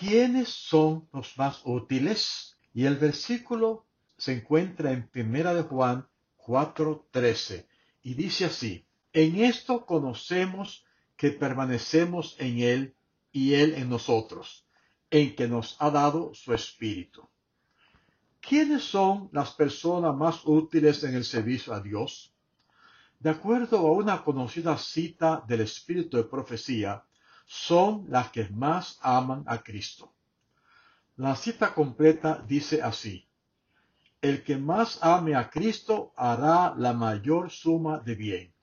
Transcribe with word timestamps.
¿Quiénes 0.00 0.48
son 0.48 1.10
los 1.12 1.36
más 1.36 1.60
útiles? 1.62 2.56
Y 2.72 2.86
el 2.86 2.96
versículo 2.96 3.84
se 4.16 4.32
encuentra 4.32 4.92
en 4.92 5.06
Primera 5.06 5.52
de 5.52 5.60
Juan 5.60 6.08
4:13 6.38 7.66
y 8.02 8.14
dice 8.14 8.46
así: 8.46 8.86
En 9.12 9.44
esto 9.44 9.84
conocemos 9.84 10.86
que 11.18 11.32
permanecemos 11.32 12.34
en 12.38 12.60
él 12.60 12.96
y 13.30 13.52
él 13.52 13.74
en 13.74 13.90
nosotros, 13.90 14.66
en 15.10 15.36
que 15.36 15.46
nos 15.46 15.76
ha 15.80 15.90
dado 15.90 16.32
su 16.32 16.54
espíritu. 16.54 17.28
¿Quiénes 18.40 18.84
son 18.84 19.28
las 19.32 19.50
personas 19.50 20.16
más 20.16 20.46
útiles 20.46 21.04
en 21.04 21.14
el 21.14 21.26
servicio 21.26 21.74
a 21.74 21.80
Dios? 21.82 22.34
De 23.18 23.28
acuerdo 23.28 23.76
a 23.76 23.92
una 23.92 24.24
conocida 24.24 24.78
cita 24.78 25.44
del 25.46 25.60
espíritu 25.60 26.16
de 26.16 26.24
profecía, 26.24 27.04
son 27.52 28.06
las 28.08 28.30
que 28.30 28.48
más 28.50 29.00
aman 29.02 29.42
a 29.48 29.60
Cristo. 29.64 30.14
La 31.16 31.34
cita 31.34 31.74
completa 31.74 32.44
dice 32.46 32.80
así, 32.80 33.26
el 34.22 34.44
que 34.44 34.56
más 34.56 35.02
ame 35.02 35.34
a 35.34 35.50
Cristo 35.50 36.12
hará 36.16 36.72
la 36.76 36.92
mayor 36.92 37.50
suma 37.50 37.98
de 37.98 38.14
bien. 38.14 38.54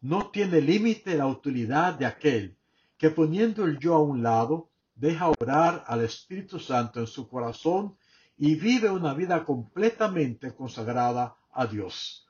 No 0.00 0.30
tiene 0.30 0.62
límite 0.62 1.14
la 1.18 1.26
utilidad 1.26 1.92
de 1.92 2.06
aquel 2.06 2.56
que 2.96 3.10
poniendo 3.10 3.66
el 3.66 3.78
yo 3.78 3.96
a 3.96 4.00
un 4.00 4.22
lado, 4.22 4.70
deja 4.94 5.28
orar 5.28 5.84
al 5.86 6.00
Espíritu 6.04 6.58
Santo 6.58 7.00
en 7.00 7.06
su 7.06 7.28
corazón 7.28 7.98
y 8.38 8.54
vive 8.54 8.88
una 8.88 9.12
vida 9.12 9.44
completamente 9.44 10.54
consagrada 10.54 11.36
a 11.52 11.66
Dios. 11.66 12.26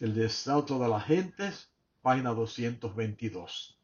El 0.00 0.14
desato 0.14 0.78
de 0.78 0.88
las 0.88 1.06
gentes, 1.06 1.72
página 2.02 2.34
222. 2.34 3.79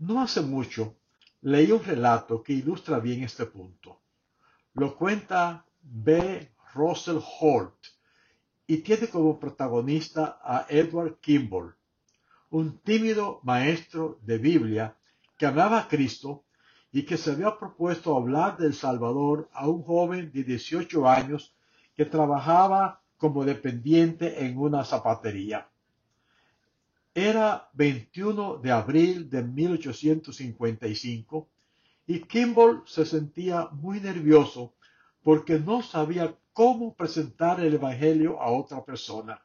No 0.00 0.22
hace 0.22 0.40
mucho 0.40 0.96
leí 1.42 1.70
un 1.70 1.84
relato 1.84 2.42
que 2.42 2.54
ilustra 2.54 2.98
bien 3.00 3.22
este 3.22 3.44
punto. 3.44 4.00
Lo 4.72 4.96
cuenta 4.96 5.66
B. 5.82 6.52
Russell 6.72 7.18
Holt 7.38 7.74
y 8.66 8.78
tiene 8.78 9.08
como 9.08 9.38
protagonista 9.38 10.40
a 10.42 10.64
Edward 10.70 11.18
Kimball, 11.20 11.74
un 12.48 12.78
tímido 12.78 13.40
maestro 13.42 14.18
de 14.22 14.38
Biblia 14.38 14.96
que 15.36 15.44
amaba 15.44 15.80
a 15.80 15.88
Cristo 15.88 16.44
y 16.90 17.02
que 17.02 17.18
se 17.18 17.32
había 17.32 17.58
propuesto 17.58 18.16
hablar 18.16 18.56
del 18.56 18.72
Salvador 18.72 19.50
a 19.52 19.68
un 19.68 19.82
joven 19.82 20.32
de 20.32 20.44
18 20.44 21.06
años 21.06 21.54
que 21.94 22.06
trabajaba 22.06 23.02
como 23.18 23.44
dependiente 23.44 24.46
en 24.46 24.56
una 24.56 24.82
zapatería. 24.82 25.68
Era 27.14 27.70
21 27.72 28.58
de 28.58 28.70
abril 28.70 29.28
de 29.28 29.42
1855 29.42 31.48
y 32.06 32.20
Kimball 32.20 32.84
se 32.86 33.04
sentía 33.04 33.68
muy 33.72 34.00
nervioso 34.00 34.76
porque 35.24 35.58
no 35.58 35.82
sabía 35.82 36.36
cómo 36.52 36.94
presentar 36.94 37.58
el 37.60 37.74
Evangelio 37.74 38.40
a 38.40 38.52
otra 38.52 38.84
persona. 38.84 39.42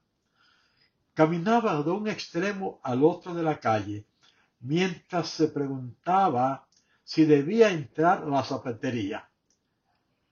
Caminaba 1.16 1.81
de 1.81 1.90
un 1.90 2.08
extremo 2.08 2.80
al 2.84 3.04
otro 3.04 3.34
de 3.34 3.42
la 3.42 3.59
calle 3.59 4.06
mientras 4.59 5.30
se 5.30 5.48
preguntaba 5.48 6.68
si 7.04 7.25
debía 7.25 7.72
entrar 7.72 8.22
a 8.22 8.28
la 8.28 8.44
zapatería. 8.44 9.28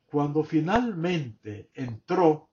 Cuando 0.06 0.44
finalmente 0.44 1.72
entró, 1.74 2.50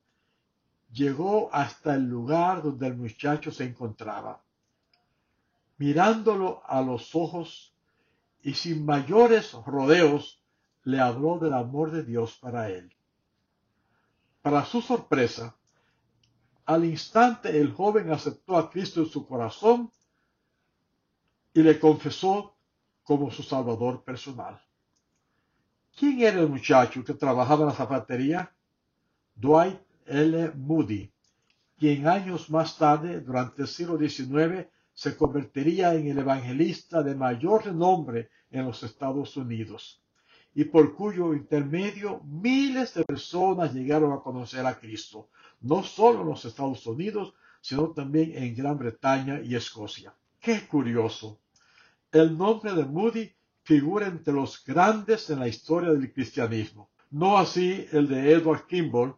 llegó 0.91 1.51
hasta 1.53 1.97
el 1.97 2.09
lugar 2.09 2.63
donde 2.63 2.87
el 2.87 2.97
muchacho 2.97 3.53
se 3.53 3.65
encontraba 3.65 4.43
mirándolo 5.81 6.63
a 6.67 6.83
los 6.83 7.15
ojos 7.15 7.75
y 8.43 8.53
sin 8.53 8.85
mayores 8.85 9.55
rodeos 9.65 10.45
le 10.85 11.01
habló 11.01 11.39
del 11.39 11.55
amor 11.55 11.91
de 11.91 12.05
Dios 12.05 12.37
para 12.37 12.69
él. 12.69 12.95
Para 14.43 14.67
su 14.67 14.83
sorpresa, 14.83 15.57
al 16.67 16.85
instante 16.85 17.59
el 17.59 17.73
joven 17.73 18.13
aceptó 18.13 18.59
a 18.59 18.69
Cristo 18.71 19.01
en 19.01 19.07
su 19.07 19.27
corazón 19.27 19.91
y 21.55 21.63
le 21.63 21.81
confesó 21.81 22.55
como 23.03 23.31
su 23.31 23.43
salvador 23.43 24.05
personal. 24.05 24.61
¿Quién 25.97 26.21
era 26.21 26.41
el 26.41 26.51
muchacho 26.51 27.03
que 27.03 27.15
trabajaba 27.15 27.63
en 27.63 27.69
la 27.69 27.75
zapatería? 27.75 28.55
Dwight 29.35 29.81
L. 30.05 30.53
Moody, 30.57 31.11
quien 31.79 32.07
años 32.07 32.51
más 32.51 32.77
tarde, 32.77 33.23
durante 33.23 33.63
el 33.63 33.69
siglo 33.69 33.97
XIX, 33.97 34.69
se 35.01 35.17
convertiría 35.17 35.95
en 35.95 36.09
el 36.09 36.19
evangelista 36.19 37.03
de 37.03 37.15
mayor 37.15 37.65
renombre 37.65 38.29
en 38.51 38.67
los 38.67 38.83
Estados 38.83 39.35
Unidos 39.35 40.03
y 40.55 40.65
por 40.65 40.95
cuyo 40.95 41.33
intermedio 41.33 42.21
miles 42.25 42.93
de 42.93 43.05
personas 43.05 43.73
llegaron 43.73 44.13
a 44.13 44.21
conocer 44.21 44.67
a 44.67 44.79
Cristo, 44.79 45.31
no 45.63 45.83
solo 45.83 46.21
en 46.21 46.29
los 46.29 46.45
Estados 46.45 46.87
Unidos, 46.87 47.33
sino 47.63 47.93
también 47.93 48.33
en 48.35 48.55
Gran 48.55 48.77
Bretaña 48.77 49.41
y 49.41 49.55
Escocia. 49.55 50.15
¡Qué 50.39 50.69
curioso! 50.69 51.41
El 52.13 52.37
nombre 52.37 52.75
de 52.75 52.85
Moody 52.85 53.33
figura 53.63 54.07
entre 54.07 54.35
los 54.35 54.63
grandes 54.63 55.31
en 55.31 55.41
la 55.41 55.49
historia 55.49 55.93
del 55.93 56.13
cristianismo, 56.13 56.91
no 57.11 57.39
así 57.39 57.87
el 57.93 58.07
de 58.07 58.33
Edward 58.33 58.67
Kimball. 58.67 59.17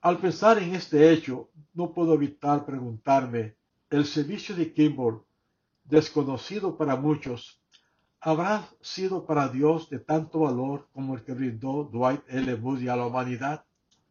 Al 0.00 0.18
pensar 0.18 0.58
en 0.58 0.74
este 0.74 1.12
hecho, 1.12 1.50
no 1.72 1.92
puedo 1.92 2.14
evitar 2.14 2.66
preguntarme 2.66 3.54
el 3.94 4.06
servicio 4.06 4.56
de 4.56 4.72
Kimball, 4.72 5.22
desconocido 5.84 6.76
para 6.76 6.96
muchos, 6.96 7.62
habrá 8.20 8.68
sido 8.80 9.24
para 9.24 9.48
Dios 9.48 9.88
de 9.88 10.00
tanto 10.00 10.40
valor 10.40 10.88
como 10.92 11.14
el 11.14 11.22
que 11.22 11.32
brindó 11.32 11.84
Dwight 11.84 12.22
L. 12.26 12.56
Moody 12.56 12.88
a 12.88 12.96
la 12.96 13.06
humanidad. 13.06 13.64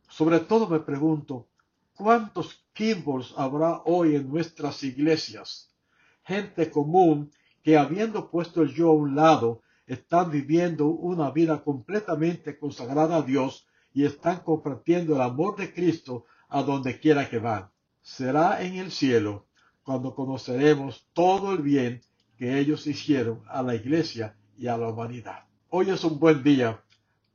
Sobre 0.07 0.39
todo 0.39 0.69
me 0.69 0.79
pregunto, 0.79 1.49
¿cuántos 1.95 2.65
Kimballs 2.71 3.33
habrá 3.35 3.81
hoy 3.83 4.15
en 4.15 4.29
nuestras 4.29 4.83
iglesias? 4.83 5.75
Gente 6.23 6.71
común 6.71 7.29
que 7.61 7.77
habiendo 7.77 8.31
puesto 8.31 8.61
el 8.61 8.73
yo 8.73 8.87
a 8.87 8.93
un 8.93 9.15
lado, 9.15 9.63
están 9.85 10.31
viviendo 10.31 10.87
una 10.87 11.29
vida 11.31 11.61
completamente 11.61 12.57
consagrada 12.57 13.17
a 13.17 13.21
Dios 13.21 13.67
y 13.93 14.05
están 14.05 14.39
compartiendo 14.43 15.15
el 15.15 15.21
amor 15.21 15.57
de 15.57 15.73
Cristo 15.73 16.23
a 16.47 16.63
donde 16.63 17.01
quiera 17.01 17.29
que 17.29 17.39
van. 17.39 17.69
Será 18.01 18.63
en 18.63 18.75
el 18.75 18.89
cielo 18.89 19.47
cuando 19.83 20.15
conoceremos 20.15 21.07
todo 21.13 21.53
el 21.53 21.61
bien 21.61 22.01
que 22.37 22.59
ellos 22.59 22.87
hicieron 22.87 23.43
a 23.47 23.61
la 23.61 23.75
iglesia 23.75 24.35
y 24.57 24.67
a 24.67 24.77
la 24.77 24.89
humanidad. 24.89 25.45
Hoy 25.69 25.89
es 25.89 26.03
un 26.03 26.19
buen 26.19 26.43
día 26.43 26.83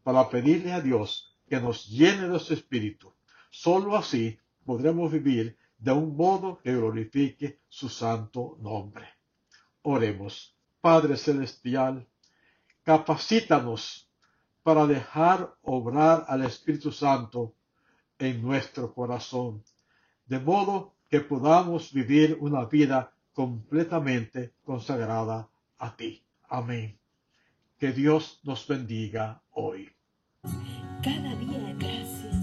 para 0.03 0.29
pedirle 0.29 0.73
a 0.73 0.81
Dios 0.81 1.37
que 1.49 1.61
nos 1.61 1.87
llene 1.89 2.29
de 2.29 2.39
su 2.39 2.55
espíritu. 2.55 3.13
Solo 3.51 3.97
así 3.97 4.39
podremos 4.65 5.11
vivir 5.13 5.57
de 5.79 5.93
un 5.93 6.17
modo 6.17 6.59
que 6.59 6.75
glorifique 6.75 7.61
su 7.69 7.89
santo 7.89 8.57
nombre. 8.61 9.07
Oremos. 9.83 10.55
Padre 10.81 11.17
Celestial, 11.17 12.07
capacítanos 12.85 14.09
para 14.63 14.87
dejar 14.87 15.57
obrar 15.63 16.25
al 16.29 16.45
Espíritu 16.45 16.93
Santo 16.93 17.55
en 18.19 18.41
nuestro 18.41 18.95
corazón, 18.95 19.65
de 20.27 20.39
modo 20.39 20.95
que 21.09 21.21
podamos 21.21 21.93
vivir 21.93 22.37
una 22.41 22.65
vida 22.67 23.13
completamente 23.33 24.53
consagrada 24.65 25.49
a 25.79 25.97
ti. 25.97 26.23
Amén. 26.49 26.99
Que 27.79 27.93
Dios 27.93 28.41
nos 28.43 28.67
bendiga 28.67 29.41
hoy. 29.53 29.91
Cada 31.03 31.35
día 31.37 31.75
gracias. 31.79 32.37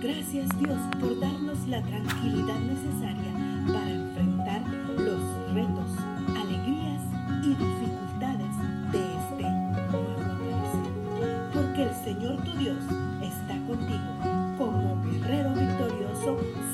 Gracias 0.00 0.48
Dios 0.58 0.78
por 1.00 1.18
darnos 1.18 1.66
la 1.68 1.82
tranquilidad 1.82 2.58
necesaria 2.60 3.32
para 3.66 3.90
enfrentar 3.90 4.62
los 4.98 5.54
retos, 5.54 5.90
alegrías 6.36 7.02
y 7.42 7.48
dificultades 7.48 8.54
de 8.92 9.02
este 9.20 9.42
nuevo 9.90 10.20
amanecer. 10.20 11.50
Porque 11.52 11.82
el 11.82 11.94
Señor 12.04 12.44
tu 12.44 12.52
Dios 12.58 12.99